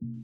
thank 0.00 0.12
you 0.16 0.19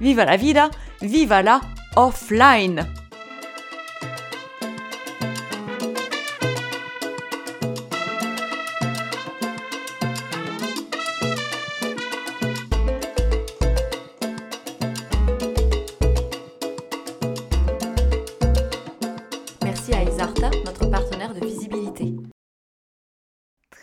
viva 0.00 0.24
la 0.24 0.36
vida, 0.36 0.70
viva 1.00 1.42
la 1.42 1.60
offline. 1.96 2.86
Merci 19.62 19.94
à 19.94 20.02
Isarta, 20.02 20.50
notre 20.64 20.90
partenaire 20.90 21.34
de 21.34 21.44
visibilité 21.44 21.79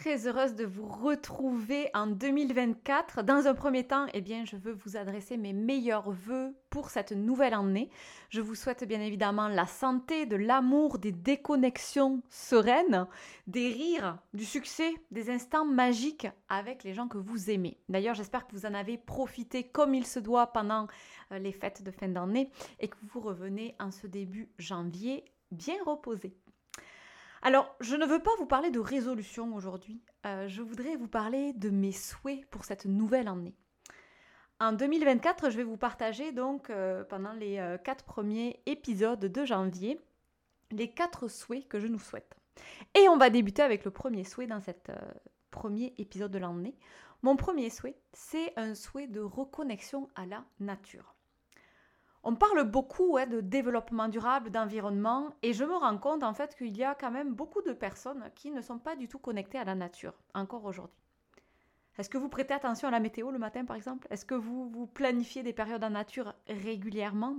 très 0.08 0.26
heureuse 0.26 0.56
de 0.56 0.64
vous 0.64 0.88
retrouver 0.88 1.90
en 1.94 2.08
2024. 2.08 3.24
Dans 3.24 3.46
un 3.46 3.54
premier 3.54 3.84
temps, 3.84 4.06
eh 4.14 4.22
bien, 4.22 4.46
je 4.46 4.56
veux 4.56 4.72
vous 4.72 4.96
adresser 4.96 5.36
mes 5.36 5.52
meilleurs 5.52 6.12
voeux 6.12 6.56
pour 6.70 6.92
cette 6.92 7.12
nouvelle 7.12 7.54
année. 7.54 7.90
Je 8.30 8.40
vous 8.40 8.56
souhaite 8.56 8.88
bien 8.88 9.02
évidemment 9.02 9.50
la 9.50 9.68
santé, 9.68 10.26
de 10.26 10.38
l'amour, 10.38 10.98
des 10.98 11.12
déconnexions 11.12 12.22
sereines, 12.30 13.06
des 13.48 13.68
rires, 13.68 14.18
du 14.34 14.46
succès, 14.46 14.94
des 15.12 15.30
instants 15.30 15.66
magiques 15.66 16.28
avec 16.48 16.86
les 16.86 16.94
gens 16.94 17.10
que 17.10 17.18
vous 17.18 17.50
aimez. 17.50 17.78
D'ailleurs, 17.90 18.16
j'espère 18.16 18.48
que 18.48 18.56
vous 18.56 18.66
en 18.66 18.76
avez 18.76 18.98
profité 18.98 19.66
comme 19.66 19.94
il 19.94 20.06
se 20.06 20.20
doit 20.20 20.54
pendant 20.54 20.88
euh, 21.34 21.40
les 21.40 21.52
fêtes 21.52 21.84
de 21.84 21.92
fin 21.92 22.08
d'année 22.08 22.50
et 22.80 22.88
que 22.88 22.96
vous 23.12 23.20
revenez 23.20 23.76
en 23.78 23.92
ce 23.92 24.08
début 24.08 24.48
janvier 24.58 25.26
bien 25.52 25.76
reposé. 25.86 26.34
Alors, 27.42 27.76
je 27.80 27.96
ne 27.96 28.06
veux 28.06 28.20
pas 28.20 28.32
vous 28.40 28.46
parler 28.46 28.72
de 28.72 28.80
résolution 28.80 29.54
aujourd'hui, 29.56 30.02
euh, 30.26 30.48
je 30.48 30.62
voudrais 30.62 30.96
vous 30.96 31.08
parler 31.08 31.54
de 31.54 31.70
mes 31.70 31.92
souhaits 31.92 32.46
pour 32.50 32.66
cette 32.66 32.86
nouvelle 32.86 33.28
année. 33.28 33.56
En 34.60 34.74
2024, 34.74 35.52
je 35.52 35.58
vais 35.58 35.64
vous 35.64 35.78
partager 35.78 36.32
donc 36.32 36.70
euh, 36.70 37.04
pendant 37.04 37.34
les 37.34 37.60
euh, 37.60 37.78
quatre 37.78 38.06
premiers 38.06 38.60
épisodes 38.66 39.20
de 39.20 39.46
janvier 39.46 40.02
les 40.72 40.90
quatre 40.90 41.28
souhaits 41.28 41.68
que 41.68 41.80
je 41.80 41.88
nous 41.88 42.00
souhaite. 42.00 42.36
Et 42.94 43.08
on 43.08 43.18
va 43.18 43.30
débuter 43.30 43.62
avec 43.62 43.86
le 43.86 43.92
premier 43.92 44.26
souhait 44.26 44.48
dans 44.48 44.60
cet 44.60 44.92
premier 45.50 45.94
épisode 45.98 46.32
de 46.32 46.40
l'année. 46.40 46.76
Mon 47.22 47.36
premier 47.38 47.70
souhait, 47.70 47.98
c'est 48.12 48.52
un 48.58 48.76
souhait 48.76 49.08
de 49.08 49.22
reconnexion 49.22 50.10
à 50.16 50.26
la 50.26 50.44
nature. 50.60 51.17
On 52.30 52.36
parle 52.36 52.66
beaucoup 52.66 53.18
de 53.18 53.40
développement 53.40 54.10
durable, 54.10 54.50
d'environnement, 54.50 55.34
et 55.44 55.54
je 55.54 55.64
me 55.64 55.74
rends 55.74 55.98
compte 55.98 56.24
en 56.24 56.34
fait 56.34 56.58
qu'il 56.58 56.76
y 56.76 56.84
a 56.84 56.94
quand 56.94 57.10
même 57.10 57.34
beaucoup 57.34 57.62
de 57.62 57.72
personnes 57.72 58.30
qui 58.36 58.52
ne 58.52 58.60
sont 58.60 58.80
pas 58.80 58.98
du 58.98 59.08
tout 59.08 59.18
connectées 59.18 59.60
à 59.60 59.64
la 59.64 59.76
nature, 59.76 60.14
encore 60.34 60.66
aujourd'hui. 60.66 61.00
Est-ce 61.98 62.10
que 62.10 62.18
vous 62.18 62.28
prêtez 62.28 62.54
attention 62.54 62.90
à 62.90 62.92
la 62.92 63.00
météo 63.00 63.32
le 63.32 63.40
matin 63.40 63.64
par 63.64 63.78
exemple? 63.78 64.08
Est-ce 64.10 64.26
que 64.26 64.36
vous, 64.36 64.68
vous 64.68 64.88
planifiez 64.88 65.42
des 65.42 65.54
périodes 65.54 65.86
en 65.86 65.92
nature 65.92 66.34
régulièrement? 66.50 67.38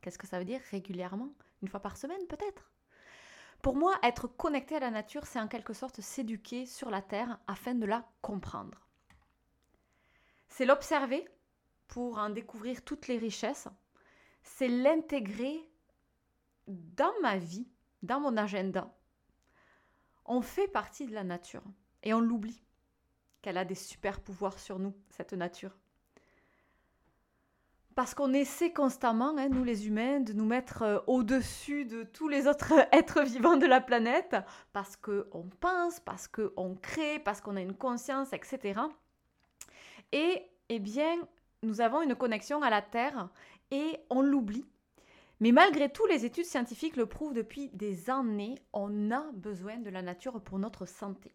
Qu'est-ce 0.00 0.16
que 0.16 0.26
ça 0.26 0.38
veut 0.38 0.46
dire 0.46 0.62
régulièrement? 0.70 1.34
Une 1.60 1.68
fois 1.68 1.80
par 1.80 1.98
semaine 1.98 2.26
peut-être? 2.26 2.72
Pour 3.60 3.76
moi, 3.76 3.96
être 4.02 4.28
connecté 4.28 4.76
à 4.76 4.80
la 4.80 4.90
nature, 4.90 5.26
c'est 5.26 5.40
en 5.40 5.46
quelque 5.46 5.74
sorte 5.74 6.00
s'éduquer 6.00 6.64
sur 6.64 6.88
la 6.88 7.02
Terre 7.02 7.38
afin 7.46 7.74
de 7.74 7.84
la 7.84 8.08
comprendre. 8.22 8.88
C'est 10.48 10.64
l'observer 10.64 11.28
pour 11.94 12.18
en 12.18 12.28
découvrir 12.28 12.82
toutes 12.82 13.06
les 13.06 13.18
richesses, 13.18 13.68
c'est 14.42 14.66
l'intégrer 14.66 15.70
dans 16.66 17.12
ma 17.22 17.36
vie, 17.36 17.68
dans 18.02 18.18
mon 18.18 18.36
agenda. 18.36 18.92
On 20.24 20.42
fait 20.42 20.66
partie 20.66 21.06
de 21.06 21.14
la 21.14 21.22
nature 21.22 21.62
et 22.02 22.12
on 22.12 22.18
l'oublie 22.18 22.60
qu'elle 23.42 23.58
a 23.58 23.64
des 23.64 23.76
super 23.76 24.20
pouvoirs 24.20 24.58
sur 24.58 24.80
nous, 24.80 24.92
cette 25.08 25.34
nature. 25.34 25.70
Parce 27.94 28.12
qu'on 28.12 28.32
essaie 28.32 28.72
constamment, 28.72 29.38
hein, 29.38 29.48
nous 29.48 29.62
les 29.62 29.86
humains, 29.86 30.18
de 30.18 30.32
nous 30.32 30.46
mettre 30.46 30.82
euh, 30.82 30.98
au-dessus 31.06 31.84
de 31.84 32.02
tous 32.02 32.26
les 32.26 32.48
autres 32.48 32.72
êtres 32.92 33.22
vivants 33.22 33.56
de 33.56 33.66
la 33.66 33.80
planète, 33.80 34.34
parce 34.72 34.96
qu'on 34.96 35.48
pense, 35.60 36.00
parce 36.00 36.26
qu'on 36.26 36.74
crée, 36.74 37.20
parce 37.20 37.40
qu'on 37.40 37.54
a 37.54 37.60
une 37.60 37.76
conscience, 37.76 38.32
etc. 38.32 38.80
Et, 40.10 40.50
eh 40.70 40.80
bien, 40.80 41.20
nous 41.64 41.80
avons 41.80 42.02
une 42.02 42.14
connexion 42.14 42.62
à 42.62 42.70
la 42.70 42.82
Terre 42.82 43.28
et 43.70 43.98
on 44.10 44.22
l'oublie. 44.22 44.66
Mais 45.40 45.52
malgré 45.52 45.90
tout, 45.90 46.06
les 46.06 46.24
études 46.24 46.44
scientifiques 46.44 46.96
le 46.96 47.06
prouvent 47.06 47.34
depuis 47.34 47.68
des 47.70 48.08
années, 48.08 48.54
on 48.72 49.10
a 49.10 49.30
besoin 49.32 49.78
de 49.78 49.90
la 49.90 50.02
nature 50.02 50.40
pour 50.40 50.58
notre 50.58 50.86
santé. 50.86 51.34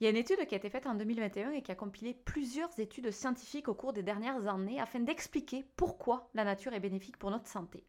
Il 0.00 0.04
y 0.04 0.06
a 0.08 0.10
une 0.10 0.16
étude 0.16 0.44
qui 0.46 0.54
a 0.54 0.58
été 0.58 0.70
faite 0.70 0.86
en 0.86 0.94
2021 0.94 1.52
et 1.52 1.62
qui 1.62 1.70
a 1.70 1.76
compilé 1.76 2.14
plusieurs 2.14 2.78
études 2.80 3.10
scientifiques 3.12 3.68
au 3.68 3.74
cours 3.74 3.92
des 3.92 4.02
dernières 4.02 4.48
années 4.48 4.80
afin 4.80 5.00
d'expliquer 5.00 5.64
pourquoi 5.76 6.28
la 6.34 6.44
nature 6.44 6.74
est 6.74 6.80
bénéfique 6.80 7.16
pour 7.16 7.30
notre 7.30 7.46
santé. 7.46 7.84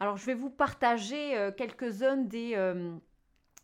Alors 0.00 0.16
je 0.16 0.24
vais 0.26 0.34
vous 0.34 0.50
partager 0.50 1.36
euh, 1.36 1.52
quelques-uns 1.52 2.16
des, 2.16 2.54
euh, 2.56 2.96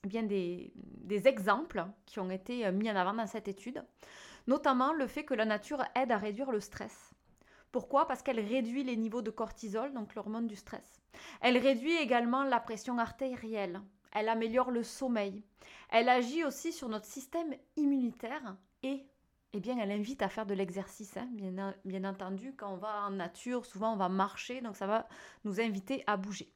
des, 0.04 0.72
des, 0.74 1.26
exemples 1.26 1.84
qui 2.06 2.20
ont 2.20 2.30
été 2.30 2.66
euh, 2.66 2.70
mis 2.70 2.88
en 2.90 2.96
avant 2.96 3.14
dans 3.14 3.26
cette 3.26 3.48
étude 3.48 3.82
notamment 4.48 4.92
le 4.92 5.06
fait 5.06 5.24
que 5.24 5.34
la 5.34 5.44
nature 5.44 5.84
aide 5.94 6.10
à 6.10 6.16
réduire 6.16 6.50
le 6.50 6.58
stress. 6.58 7.14
Pourquoi? 7.70 8.08
Parce 8.08 8.22
qu'elle 8.22 8.40
réduit 8.40 8.82
les 8.82 8.96
niveaux 8.96 9.22
de 9.22 9.30
cortisol, 9.30 9.92
donc 9.92 10.14
l'hormone 10.14 10.46
du 10.46 10.56
stress. 10.56 11.00
Elle 11.42 11.58
réduit 11.58 11.94
également 11.96 12.42
la 12.44 12.58
pression 12.58 12.98
artérielle. 12.98 13.80
Elle 14.12 14.30
améliore 14.30 14.70
le 14.70 14.82
sommeil. 14.82 15.44
Elle 15.90 16.08
agit 16.08 16.44
aussi 16.44 16.72
sur 16.72 16.88
notre 16.88 17.04
système 17.04 17.54
immunitaire 17.76 18.56
et 18.82 19.06
eh 19.52 19.62
elle 19.70 19.90
invite 19.90 20.22
à 20.22 20.28
faire 20.28 20.46
de 20.46 20.54
l'exercice. 20.54 21.16
Hein. 21.16 21.28
Bien 21.84 22.04
entendu, 22.04 22.54
quand 22.56 22.72
on 22.72 22.76
va 22.76 23.04
en 23.06 23.10
nature, 23.10 23.66
souvent 23.66 23.92
on 23.92 23.96
va 23.96 24.08
marcher, 24.08 24.60
donc 24.62 24.76
ça 24.76 24.86
va 24.86 25.08
nous 25.44 25.60
inviter 25.60 26.04
à 26.06 26.16
bouger. 26.16 26.52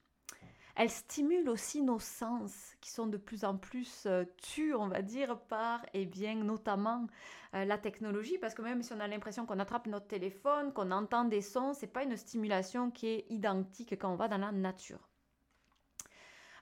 Elle 0.75 0.89
stimule 0.89 1.49
aussi 1.51 1.83
nos 1.83 1.99
sens 1.99 2.75
qui 2.81 2.91
sont 2.91 3.07
de 3.07 3.19
plus 3.19 3.45
en 3.45 3.59
plus 3.59 4.07
euh, 4.07 4.25
tus, 4.39 4.75
on 4.75 4.89
va 4.89 5.03
dire, 5.03 5.39
par, 5.39 5.85
et 5.93 6.03
eh 6.03 6.07
bien, 6.07 6.35
notamment 6.35 7.07
euh, 7.55 7.67
la 7.67 7.77
technologie, 7.77 8.39
parce 8.39 8.55
que 8.55 8.63
même 8.63 8.83
si 8.83 8.93
on 8.95 9.01
a 9.01 9.07
l'impression 9.07 9.45
qu'on 9.45 9.59
attrape 9.59 9.87
notre 9.87 10.07
téléphone, 10.07 10.73
qu'on 10.73 10.91
entend 10.91 11.27
des 11.27 11.43
sons, 11.43 11.75
c'est 11.75 11.93
pas 11.93 12.05
une 12.05 12.17
stimulation 12.17 12.91
qui 12.91 13.09
est 13.09 13.27
identique 13.29 13.99
quand 13.99 14.13
on 14.13 14.17
va 14.17 14.29
dans 14.29 14.39
la 14.39 14.51
nature. 14.51 15.11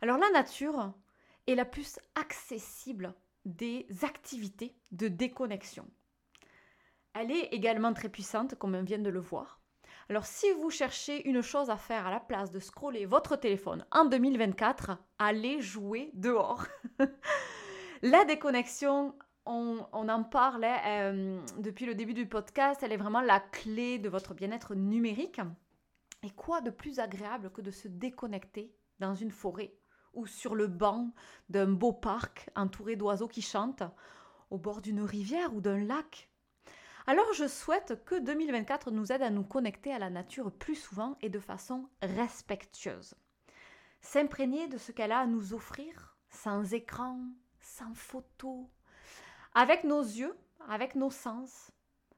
Alors 0.03 0.19
la 0.19 0.31
nature 0.31 0.93
est 1.47 1.55
la 1.55 1.65
plus 1.65 2.01
accessible 2.17 3.15
des 3.45 3.87
activités 4.03 4.75
de 4.91 5.07
déconnexion. 5.09 5.87
Elle 7.15 7.31
est 7.31 7.49
également 7.53 7.93
très 7.93 8.09
puissante, 8.09 8.57
comme 8.57 8.75
on 8.75 8.83
vient 8.83 8.99
de 8.99 9.11
le 9.11 9.21
voir. 9.21 9.60
Alors 10.11 10.27
si 10.27 10.51
vous 10.61 10.71
cherchez 10.71 11.29
une 11.29 11.41
chose 11.41 11.71
à 11.71 11.77
faire 11.77 12.05
à 12.05 12.11
la 12.11 12.19
place 12.19 12.51
de 12.51 12.59
scroller 12.59 13.07
votre 13.07 13.37
téléphone 13.37 13.87
en 13.93 14.07
2024, 14.07 14.99
allez 15.21 15.61
jouer 15.61 16.11
dehors. 16.15 16.67
la 18.03 18.25
déconnexion, 18.25 19.15
on, 19.47 19.87
en 19.93 20.25
parle 20.25 20.65
euh, 20.65 21.41
depuis 21.59 21.87
le 21.87 21.95
début 21.95 22.13
du 22.13 22.27
podcast, 22.27 22.83
elle 22.83 22.91
est 22.91 22.97
vraiment 22.97 23.21
la 23.21 23.39
clé 23.39 24.01
de 24.01 24.09
votre 24.09 24.35
bien-être 24.35 24.75
numérique. 24.75 25.41
Et 26.25 26.31
quoi 26.31 26.61
de 26.61 26.71
plus 26.71 26.99
agréable 26.99 27.53
que 27.53 27.61
de 27.61 27.71
se 27.71 27.87
déconnecter 27.87 28.75
dans 28.99 29.15
une 29.15 29.31
forêt 29.31 29.77
ou 30.13 30.27
sur 30.27 30.57
le 30.57 30.67
banc 30.67 31.13
d'un 31.51 31.69
beau 31.69 31.93
parc 31.93 32.51
entouré 32.57 32.97
d'oiseaux 32.97 33.29
qui 33.29 33.43
chantent, 33.43 33.85
au 34.51 34.59
bord 34.59 34.81
d'une 34.81 35.03
rivière 35.03 35.55
ou 35.55 35.61
d'un 35.61 35.79
lac? 35.85 36.30
Alors 37.07 37.33
je 37.33 37.49
souhaite 37.49 38.05
que 38.05 38.19
2024 38.19 38.91
nous 38.91 39.13
aide 39.13 39.23
à 39.23 39.31
nous 39.31 39.45
connecter 39.45 39.93
à 39.93 39.99
la 39.99 40.11
nature 40.11 40.53
plus 40.53 40.75
souvent 40.75 41.17
et 41.23 41.29
de 41.29 41.41
façon 41.41 41.89
respectueuse. 42.03 43.15
S'imprégner 44.01 44.69
de 44.69 44.79
ce 44.79 44.93
qu'elle 44.93 45.13
a 45.13 45.21
à 45.21 45.27
nous 45.27 45.55
offrir, 45.55 46.17
sans 46.29 46.73
écran, 46.75 47.21
sans 47.61 47.95
photo, 47.95 48.71
avec 49.55 49.85
nos 49.85 50.03
yeux, 50.03 50.37
avec 50.69 50.95
nos 50.95 51.11
sens, 51.11 51.71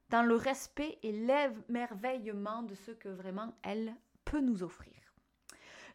dans 0.09 0.23
le 0.23 0.35
respect 0.35 0.99
et 1.01 1.11
l'émerveillement 1.11 2.63
de 2.63 2.75
ce 2.75 2.91
que 2.91 3.09
vraiment 3.09 3.53
elle 3.63 3.95
peut 4.25 4.41
nous 4.41 4.63
offrir. 4.63 4.93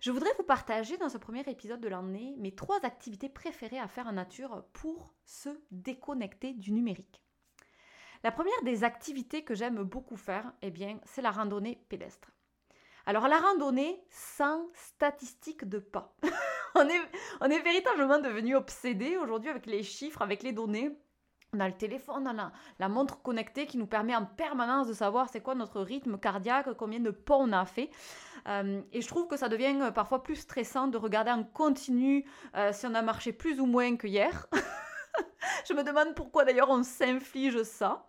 Je 0.00 0.10
voudrais 0.10 0.34
vous 0.38 0.44
partager 0.44 0.96
dans 0.96 1.08
ce 1.08 1.18
premier 1.18 1.40
épisode 1.40 1.80
de 1.80 1.88
l'année 1.88 2.36
mes 2.38 2.54
trois 2.54 2.84
activités 2.84 3.28
préférées 3.28 3.80
à 3.80 3.88
faire 3.88 4.06
en 4.06 4.12
nature 4.12 4.64
pour 4.72 5.12
se 5.24 5.48
déconnecter 5.70 6.52
du 6.52 6.72
numérique. 6.72 7.22
La 8.24 8.32
première 8.32 8.62
des 8.64 8.84
activités 8.84 9.42
que 9.42 9.54
j'aime 9.54 9.82
beaucoup 9.82 10.16
faire, 10.16 10.52
eh 10.62 10.70
bien, 10.70 10.98
c'est 11.04 11.22
la 11.22 11.30
randonnée 11.30 11.78
pédestre. 11.88 12.30
Alors 13.06 13.26
la 13.26 13.38
randonnée 13.38 14.02
sans 14.10 14.66
statistiques 14.74 15.66
de 15.66 15.78
pas. 15.78 16.14
on, 16.74 16.86
est, 16.88 17.00
on 17.40 17.46
est 17.46 17.62
véritablement 17.62 18.18
devenu 18.18 18.54
obsédé 18.54 19.16
aujourd'hui 19.16 19.48
avec 19.48 19.66
les 19.66 19.82
chiffres, 19.82 20.20
avec 20.20 20.42
les 20.42 20.52
données. 20.52 20.94
On 21.54 21.60
a 21.60 21.68
le 21.68 21.74
téléphone, 21.74 22.28
on 22.28 22.38
a 22.38 22.52
la 22.78 22.88
montre 22.90 23.22
connectée 23.22 23.66
qui 23.66 23.78
nous 23.78 23.86
permet 23.86 24.14
en 24.14 24.26
permanence 24.26 24.86
de 24.86 24.92
savoir 24.92 25.30
c'est 25.30 25.40
quoi 25.40 25.54
notre 25.54 25.80
rythme 25.80 26.18
cardiaque, 26.18 26.74
combien 26.76 27.00
de 27.00 27.10
pas 27.10 27.36
on 27.36 27.52
a 27.52 27.64
fait. 27.64 27.88
Euh, 28.46 28.82
et 28.92 29.00
je 29.00 29.08
trouve 29.08 29.26
que 29.26 29.38
ça 29.38 29.48
devient 29.48 29.78
euh, 29.80 29.90
parfois 29.90 30.22
plus 30.22 30.36
stressant 30.36 30.88
de 30.88 30.98
regarder 30.98 31.30
en 31.30 31.44
continu 31.44 32.26
euh, 32.54 32.72
si 32.74 32.86
on 32.86 32.94
a 32.94 33.00
marché 33.00 33.32
plus 33.32 33.60
ou 33.60 33.66
moins 33.66 33.96
que 33.96 34.06
hier. 34.06 34.46
je 35.68 35.74
me 35.74 35.82
demande 35.82 36.14
pourquoi 36.14 36.44
d'ailleurs 36.44 36.70
on 36.70 36.82
s'inflige 36.82 37.62
ça. 37.62 38.06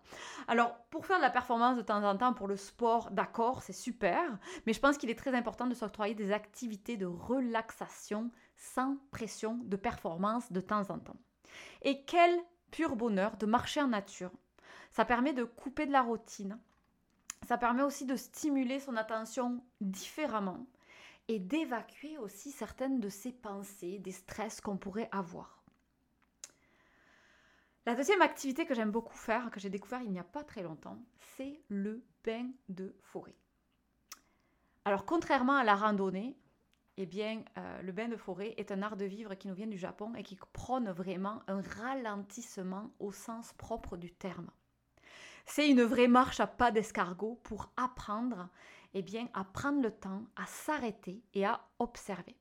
Alors, 0.48 0.76
pour 0.90 1.06
faire 1.06 1.18
de 1.18 1.22
la 1.22 1.30
performance 1.30 1.76
de 1.76 1.82
temps 1.82 2.02
en 2.02 2.16
temps 2.16 2.34
pour 2.34 2.48
le 2.48 2.56
sport, 2.56 3.10
d'accord, 3.10 3.62
c'est 3.62 3.72
super, 3.72 4.38
mais 4.66 4.72
je 4.72 4.80
pense 4.80 4.98
qu'il 4.98 5.10
est 5.10 5.18
très 5.18 5.34
important 5.34 5.66
de 5.66 5.74
s'octroyer 5.74 6.14
des 6.14 6.32
activités 6.32 6.96
de 6.96 7.06
relaxation 7.06 8.30
sans 8.56 8.96
pression 9.10 9.58
de 9.64 9.76
performance 9.76 10.52
de 10.52 10.60
temps 10.60 10.90
en 10.90 10.98
temps. 10.98 11.16
Et 11.82 12.04
quel 12.04 12.40
pur 12.70 12.96
bonheur 12.96 13.36
de 13.36 13.46
marcher 13.46 13.80
en 13.80 13.88
nature. 13.88 14.30
Ça 14.90 15.04
permet 15.04 15.32
de 15.32 15.44
couper 15.44 15.86
de 15.86 15.92
la 15.92 16.02
routine. 16.02 16.58
Ça 17.46 17.58
permet 17.58 17.82
aussi 17.82 18.06
de 18.06 18.16
stimuler 18.16 18.80
son 18.80 18.96
attention 18.96 19.62
différemment 19.80 20.66
et 21.28 21.38
d'évacuer 21.38 22.18
aussi 22.18 22.50
certaines 22.50 23.00
de 23.00 23.08
ses 23.08 23.32
pensées, 23.32 23.98
des 23.98 24.12
stress 24.12 24.60
qu'on 24.60 24.76
pourrait 24.76 25.08
avoir. 25.12 25.59
La 27.86 27.94
deuxième 27.94 28.20
activité 28.20 28.66
que 28.66 28.74
j'aime 28.74 28.90
beaucoup 28.90 29.16
faire, 29.16 29.50
que 29.50 29.58
j'ai 29.58 29.70
découvert 29.70 30.02
il 30.02 30.10
n'y 30.10 30.18
a 30.18 30.24
pas 30.24 30.44
très 30.44 30.62
longtemps, 30.62 30.98
c'est 31.36 31.60
le 31.68 32.04
bain 32.24 32.50
de 32.68 32.94
forêt. 33.00 33.36
Alors 34.84 35.06
contrairement 35.06 35.56
à 35.56 35.64
la 35.64 35.76
randonnée, 35.76 36.36
eh 36.98 37.06
bien, 37.06 37.42
euh, 37.56 37.80
le 37.80 37.92
bain 37.92 38.08
de 38.08 38.16
forêt 38.16 38.52
est 38.58 38.72
un 38.72 38.82
art 38.82 38.98
de 38.98 39.06
vivre 39.06 39.34
qui 39.34 39.48
nous 39.48 39.54
vient 39.54 39.66
du 39.66 39.78
Japon 39.78 40.12
et 40.14 40.22
qui 40.22 40.38
prône 40.52 40.90
vraiment 40.90 41.42
un 41.46 41.62
ralentissement 41.62 42.90
au 42.98 43.12
sens 43.12 43.54
propre 43.54 43.96
du 43.96 44.12
terme. 44.12 44.50
C'est 45.46 45.70
une 45.70 45.82
vraie 45.82 46.08
marche 46.08 46.40
à 46.40 46.46
pas 46.46 46.70
d'escargot 46.70 47.40
pour 47.42 47.72
apprendre, 47.78 48.50
eh 48.92 49.00
bien, 49.00 49.28
à 49.32 49.44
prendre 49.44 49.80
le 49.80 49.90
temps, 49.90 50.26
à 50.36 50.44
s'arrêter 50.44 51.22
et 51.32 51.46
à 51.46 51.66
observer. 51.78 52.36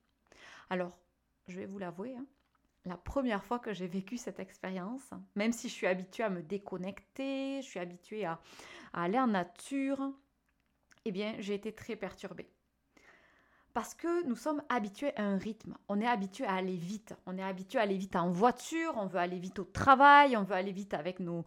Alors, 0.70 0.98
je 1.48 1.58
vais 1.58 1.66
vous 1.66 1.80
l'avouer, 1.80 2.16
hein, 2.18 2.26
la 2.86 2.98
première 2.98 3.44
fois 3.44 3.60
que 3.60 3.74
j'ai 3.74 3.88
vécu 3.88 4.18
cette 4.18 4.40
expérience, 4.40 5.10
même 5.36 5.52
si 5.52 5.70
je 5.70 5.74
suis 5.74 5.88
habituée 5.88 6.24
à 6.24 6.30
me 6.30 6.42
déconnecter, 6.42 7.62
je 7.62 7.68
suis 7.68 7.80
habituée 7.80 8.26
à, 8.26 8.40
à 8.94 9.04
aller 9.04 9.20
en 9.20 9.28
nature, 9.28 10.14
eh 11.06 11.12
bien, 11.12 11.36
j'ai 11.40 11.54
été 11.54 11.74
très 11.74 11.96
perturbée. 11.96 12.50
Parce 13.74 13.94
que 13.94 14.26
nous 14.26 14.36
sommes 14.36 14.64
habitués 14.70 15.16
à 15.16 15.24
un 15.24 15.38
rythme. 15.38 15.78
On 15.90 16.02
est 16.02 16.08
habitué 16.08 16.44
à 16.46 16.56
aller 16.56 16.76
vite. 16.76 17.14
On 17.28 17.38
est 17.38 17.44
habitué 17.44 17.78
à 17.78 17.84
aller 17.84 17.98
vite 17.98 18.16
en 18.16 18.32
voiture, 18.32 18.94
on 18.98 19.06
veut 19.06 19.20
aller 19.20 19.38
vite 19.38 19.60
au 19.60 19.64
travail, 19.64 20.36
on 20.36 20.44
veut 20.44 20.56
aller 20.56 20.72
vite 20.72 20.94
avec 20.96 21.20
nos, 21.20 21.46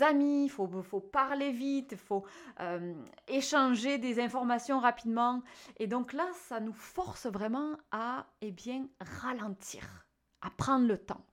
amis, 0.00 0.44
il 0.44 0.50
faut, 0.50 0.68
parler 1.00 1.50
vite, 1.50 1.92
il 1.92 1.98
faut 1.98 2.24
euh, 2.60 2.94
échanger 3.26 3.98
des 3.98 4.20
informations 4.20 4.80
rapidement. 4.80 5.42
Et 5.78 5.86
donc 5.86 6.12
là, 6.12 6.28
ça 6.34 6.60
nous 6.60 6.74
force 6.74 7.26
vraiment 7.26 7.76
à 7.90 8.26
eh 8.42 8.50
bien, 8.50 8.86
ralentir, 9.00 10.06
à 10.42 10.50
prendre 10.50 10.86
le 10.86 10.98
temps. 10.98 11.24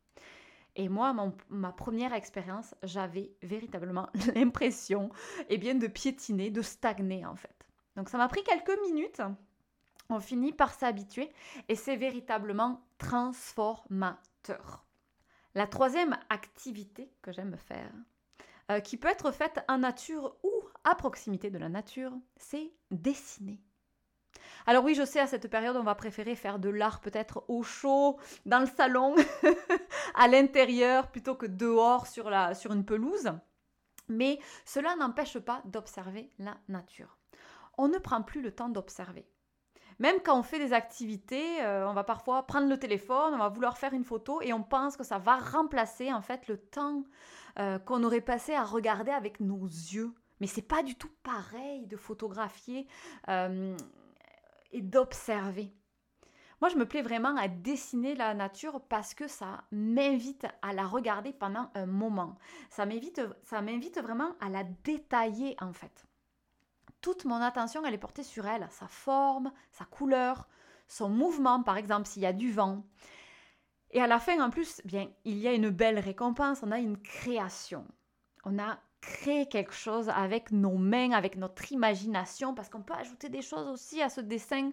Et 0.76 0.88
moi, 0.88 1.14
ma 1.50 1.72
première 1.74 2.14
expérience, 2.14 2.74
j'avais 2.84 3.34
véritablement 3.42 4.08
l'impression 4.36 5.10
eh 5.50 5.58
bien, 5.58 5.76
de 5.76 5.88
piétiner, 5.88 6.52
de 6.52 6.62
stagner 6.62 7.26
en 7.26 7.36
fait. 7.36 7.68
Donc 7.98 8.08
ça 8.08 8.18
m'a 8.18 8.30
pris 8.30 8.44
quelques 8.44 8.80
minutes 8.84 9.22
on 10.10 10.20
finit 10.20 10.54
par 10.54 10.74
s'habituer 10.74 11.32
et 11.68 11.76
c'est 11.76 11.96
véritablement 11.96 12.82
transformateur. 12.98 14.86
La 15.56 15.68
troisième 15.68 16.18
activité 16.30 17.12
que 17.22 17.32
j'aime 17.32 17.58
faire, 17.58 17.92
euh, 18.72 18.80
qui 18.80 18.98
peut 18.98 19.08
être 19.08 19.32
faite 19.32 19.64
en 19.68 19.80
nature 19.80 20.36
ou 20.44 20.52
à 20.84 20.96
proximité 20.96 21.50
de 21.50 21.58
la 21.58 21.70
nature, 21.70 22.14
c'est 22.38 22.72
dessiner. 22.92 23.60
Alors 24.66 24.84
oui, 24.84 24.96
je 24.96 25.06
sais, 25.06 25.20
à 25.20 25.28
cette 25.28 25.50
période, 25.50 25.76
on 25.76 25.84
va 25.84 25.96
préférer 25.96 26.36
faire 26.36 26.60
de 26.60 26.70
l'art 26.70 27.00
peut-être 27.02 27.44
au 27.48 27.64
chaud, 27.64 28.18
dans 28.46 28.60
le 28.60 28.66
salon, 28.66 29.16
à 30.16 30.28
l'intérieur, 30.28 31.08
plutôt 31.08 31.36
que 31.36 31.46
dehors 31.46 32.08
sur, 32.08 32.30
la, 32.30 32.54
une 32.70 32.86
pelouse. 32.86 33.32
Mais 34.08 34.40
cela 34.66 34.96
n'empêche 34.96 35.38
pas 35.40 35.62
d'observer 35.66 36.30
la 36.40 36.58
nature. 36.68 37.18
On 37.78 37.88
ne 37.88 37.98
prend 37.98 38.22
plus 38.22 38.42
le 38.42 38.52
temps 38.52 38.70
d'observer. 38.70 39.26
Même 40.00 40.16
quand 40.24 40.40
on 40.40 40.44
fait 40.44 40.60
des 40.60 40.74
activités, 40.74 41.62
euh, 41.62 41.88
on 41.88 41.94
va 41.94 42.06
parfois 42.06 42.44
prendre 42.48 42.70
le 42.70 42.80
téléphone, 42.80 43.34
on 43.34 43.38
va 43.38 43.50
vouloir 43.50 43.78
faire 43.78 43.94
une 43.94 44.06
photo 44.06 44.42
et 44.42 44.54
on 44.54 44.64
pense 44.64 44.96
que 44.96 45.04
ça 45.04 45.18
va 45.18 45.38
remplacer 45.38 46.12
en 46.14 46.22
fait 46.22 46.48
le 46.48 46.58
temps 46.58 47.04
euh, 47.60 47.80
qu'on 47.80 48.04
aurait 48.04 48.22
passé 48.22 48.54
à 48.54 48.64
regarder 48.64 49.12
avec 49.12 49.42
nos 49.42 49.66
yeux. 49.66 50.14
Mais 50.40 50.48
c'est 50.48 50.62
pas 50.62 50.84
du 50.84 50.96
tout 50.96 51.12
pareil 51.22 51.86
de 51.88 51.98
photographier 51.98 52.88
euh, 53.28 53.76
et 54.72 54.82
d'observer. 54.82 55.74
Moi, 56.62 56.70
je 56.70 56.76
me 56.76 56.86
plais 56.86 57.02
vraiment 57.02 57.38
à 57.38 57.48
dessiner 57.48 58.16
la 58.16 58.34
nature 58.34 58.82
parce 58.82 59.14
que 59.14 59.28
ça 59.28 59.64
m'invite 59.72 60.46
à 60.62 60.74
la 60.74 60.86
regarder 60.86 61.32
pendant 61.32 61.70
un 61.74 61.86
moment. 61.86 62.36
Ça 62.70 62.86
m'invite, 62.86 63.22
ça 63.44 63.62
m'invite 63.62 64.00
vraiment 64.00 64.36
à 64.42 64.50
la 64.50 64.64
détailler 64.84 65.56
en 65.62 65.72
fait 65.72 66.06
toute 67.02 67.26
mon 67.26 67.42
attention, 67.42 67.86
elle 67.86 67.94
est 67.94 68.00
portée 68.00 68.24
sur 68.24 68.46
elle, 68.46 68.68
sa 68.72 68.88
forme, 68.88 69.52
sa 69.72 69.86
couleur, 69.86 70.48
son 70.88 71.10
mouvement, 71.10 71.64
par 71.64 71.78
exemple, 71.78 72.08
s'il 72.08 72.24
y 72.24 72.28
a 72.28 72.34
du 72.34 72.52
vent. 72.52 72.84
Et 73.92 74.02
à 74.02 74.08
la 74.08 74.20
fin, 74.20 74.40
en 74.44 74.50
plus, 74.50 74.82
bien, 74.86 75.10
il 75.26 75.38
y 75.38 75.48
a 75.48 75.54
une 75.54 75.70
belle 75.70 76.00
récompense, 76.00 76.60
on 76.64 76.72
a 76.72 76.80
une 76.80 77.02
création. 77.02 77.86
On 78.44 78.60
a 78.60 78.80
créé 79.02 79.48
quelque 79.48 79.74
chose 79.74 80.10
avec 80.10 80.52
nos 80.52 80.78
mains, 80.78 81.12
avec 81.12 81.36
notre 81.38 81.72
imagination, 81.72 82.54
parce 82.54 82.70
qu'on 82.70 82.82
peut 82.82 82.94
ajouter 82.94 83.30
des 83.30 83.42
choses 83.42 83.68
aussi 83.68 84.02
à 84.02 84.10
ce 84.10 84.22
dessin. 84.22 84.72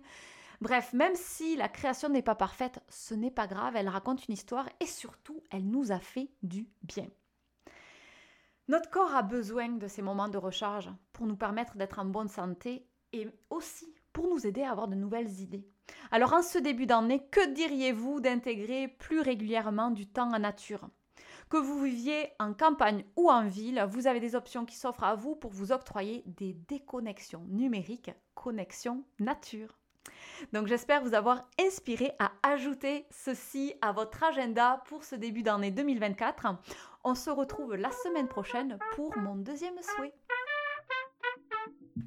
Bref, 0.61 0.93
même 0.93 1.14
si 1.14 1.56
la 1.56 1.69
création 1.69 2.08
n'est 2.08 2.23
pas 2.23 2.34
parfaite, 2.34 2.81
ce 2.88 3.14
n'est 3.14 3.31
pas 3.31 3.46
grave, 3.46 3.76
elle 3.76 3.88
raconte 3.88 4.26
une 4.26 4.34
histoire 4.34 4.69
et 4.81 4.87
surtout, 4.87 5.43
elle 5.50 5.69
nous 5.69 5.93
a 5.93 5.99
fait 5.99 6.31
du 6.43 6.67
bien. 6.82 7.08
Notre 8.69 8.90
corps 8.90 9.14
a 9.14 9.23
besoin 9.23 9.69
de 9.69 9.86
ces 9.86 10.03
moments 10.03 10.29
de 10.29 10.39
recharge 10.39 10.91
pour 11.12 11.27
nous 11.27 11.36
permettre 11.36 11.77
d'être 11.77 12.01
en 12.01 12.05
bonne 12.05 12.29
santé 12.29 12.84
et 13.12 13.29
aussi 13.51 13.94
pour 14.12 14.29
nous 14.29 14.46
aider 14.46 14.62
à 14.62 14.72
avoir 14.72 14.89
de 14.89 14.96
nouvelles 14.96 15.41
idées. 15.41 15.69
Alors 16.10 16.32
en 16.32 16.43
ce 16.43 16.58
début 16.58 16.86
d'année, 16.86 17.29
que 17.31 17.53
diriez-vous 17.53 18.20
d'intégrer 18.20 18.89
plus 18.89 19.20
régulièrement 19.20 19.91
du 19.91 20.06
temps 20.06 20.32
en 20.34 20.39
nature? 20.39 20.89
Que 21.49 21.56
vous 21.56 21.81
viviez 21.82 22.31
en 22.39 22.53
campagne 22.53 23.05
ou 23.17 23.31
en 23.31 23.46
ville, 23.46 23.85
vous 23.89 24.06
avez 24.06 24.20
des 24.20 24.35
options 24.35 24.65
qui 24.65 24.77
s'offrent 24.77 25.05
à 25.05 25.15
vous 25.15 25.37
pour 25.37 25.53
vous 25.53 25.73
octroyer 25.73 26.23
des 26.27 26.55
déconnexions 26.69 27.44
numériques, 27.49 28.11
connexion 28.35 29.05
nature. 29.19 29.79
Donc 30.53 30.67
j'espère 30.67 31.03
vous 31.03 31.15
avoir 31.15 31.49
inspiré 31.61 32.13
à 32.19 32.32
ajouter 32.43 33.06
ceci 33.11 33.75
à 33.81 33.93
votre 33.93 34.23
agenda 34.23 34.82
pour 34.89 35.05
ce 35.05 35.15
début 35.15 35.43
d'année 35.43 35.70
2024. 35.70 36.46
On 37.05 37.15
se 37.15 37.31
retrouve 37.31 37.75
la 37.75 37.91
semaine 37.91 38.29
prochaine 38.29 38.79
pour 38.94 39.17
mon 39.19 39.37
deuxième 39.37 39.81
souhait. 39.82 40.13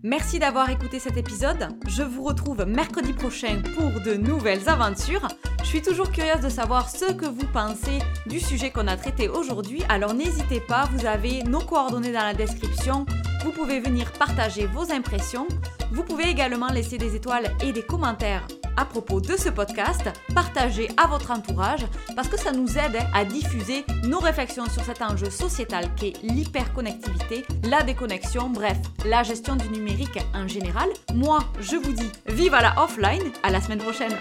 Merci 0.03 0.39
d'avoir 0.39 0.69
écouté 0.69 0.99
cet 0.99 1.17
épisode. 1.17 1.69
Je 1.87 2.03
vous 2.03 2.23
retrouve 2.23 2.63
mercredi 2.65 3.13
prochain 3.13 3.61
pour 3.75 4.01
de 4.01 4.13
nouvelles 4.15 4.69
aventures. 4.69 5.27
Je 5.61 5.67
suis 5.67 5.81
toujours 5.81 6.11
curieuse 6.11 6.41
de 6.41 6.49
savoir 6.49 6.89
ce 6.89 7.11
que 7.11 7.25
vous 7.25 7.45
pensez 7.53 7.99
du 8.25 8.39
sujet 8.39 8.71
qu'on 8.71 8.87
a 8.87 8.97
traité 8.97 9.29
aujourd'hui, 9.29 9.83
alors 9.89 10.13
n'hésitez 10.13 10.59
pas, 10.59 10.89
vous 10.91 11.05
avez 11.05 11.43
nos 11.43 11.59
coordonnées 11.59 12.11
dans 12.11 12.23
la 12.23 12.33
description. 12.33 13.05
Vous 13.43 13.51
pouvez 13.51 13.79
venir 13.79 14.11
partager 14.13 14.65
vos 14.65 14.91
impressions. 14.91 15.47
Vous 15.91 16.03
pouvez 16.03 16.27
également 16.29 16.69
laisser 16.69 16.97
des 16.97 17.15
étoiles 17.15 17.51
et 17.61 17.71
des 17.71 17.83
commentaires 17.83 18.47
à 18.77 18.85
propos 18.85 19.19
de 19.19 19.35
ce 19.35 19.49
podcast, 19.49 20.09
partager 20.33 20.87
à 20.95 21.07
votre 21.07 21.31
entourage 21.31 21.85
parce 22.15 22.29
que 22.29 22.39
ça 22.39 22.51
nous 22.51 22.77
aide 22.77 22.97
à 23.13 23.25
diffuser 23.25 23.83
nos 24.03 24.19
réflexions 24.19 24.69
sur 24.69 24.83
cet 24.83 25.01
enjeu 25.01 25.29
sociétal 25.29 25.85
qu'est 25.95 26.13
l'hyperconnectivité, 26.23 27.43
la 27.63 27.83
déconnexion, 27.83 28.49
bref, 28.49 28.77
la 29.05 29.23
gestion 29.23 29.57
du 29.57 29.67
numérique 29.69 30.19
en 30.33 30.47
général. 30.47 30.89
Moi, 31.13 31.39
je 31.59 31.75
vous 31.75 31.91
dis 31.91 32.11
vive 32.27 32.53
à 32.53 32.61
la 32.61 32.81
offline, 32.81 33.31
à 33.43 33.49
la 33.49 33.59
semaine 33.59 33.79
prochaine. 33.79 34.15